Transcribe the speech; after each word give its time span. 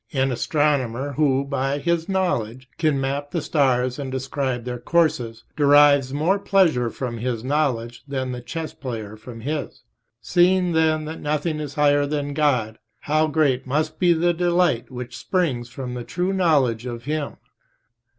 An 0.13 0.31
astronomer 0.31 1.11
who, 1.11 1.45
by 1.45 1.77
his 1.77 2.09
knowledge, 2.09 2.67
can 2.79 2.99
map 2.99 3.29
the 3.29 3.39
stars 3.39 3.99
and 3.99 4.11
describe 4.11 4.63
their 4.65 4.79
courses, 4.79 5.43
derives 5.55 6.11
more 6.11 6.39
pleasure 6.39 6.89
from 6.89 7.19
his 7.19 7.43
knowledge 7.43 8.01
than 8.07 8.31
the 8.31 8.41
chess 8.41 8.73
player 8.73 9.15
from 9.15 9.41
his. 9.41 9.83
Seeing, 10.19 10.71
then, 10.71 11.05
that 11.05 11.21
nothing 11.21 11.59
is 11.59 11.75
higher 11.75 12.07
than 12.07 12.33
God, 12.33 12.79
how 13.01 13.27
great 13.27 13.67
must 13.67 13.99
be 13.99 14.11
the 14.11 14.33
{p. 14.33 14.39
30} 14.39 14.39
delight 14.39 14.89
which 14.91 15.15
springs 15.15 15.69
from 15.69 15.93
the 15.93 16.03
true 16.03 16.33
knowledge 16.33 16.87
of 16.87 17.03
Him! 17.03 17.37